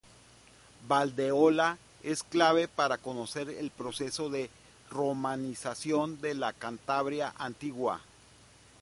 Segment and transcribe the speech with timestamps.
[0.87, 4.49] Valdeolea es clave para conocer el proceso de
[4.89, 8.01] romanización de la Cantabria antigua.